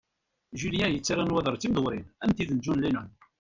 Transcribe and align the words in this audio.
Julien 0.59 0.93
yettarra 0.95 1.23
nnwaḍer 1.23 1.53
d 1.55 1.59
timdewwrin 1.61 2.05
am 2.23 2.31
tid 2.37 2.49
n 2.53 2.61
John 2.63 2.79
Lennon. 2.83 3.09